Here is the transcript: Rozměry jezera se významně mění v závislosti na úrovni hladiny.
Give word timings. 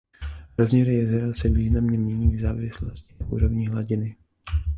Rozměry 0.57 0.93
jezera 0.93 1.33
se 1.33 1.49
významně 1.49 1.97
mění 1.97 2.35
v 2.35 2.39
závislosti 2.39 3.13
na 3.19 3.27
úrovni 3.27 3.65
hladiny. 3.67 4.15